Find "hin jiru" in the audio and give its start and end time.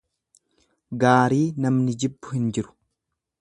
2.39-2.75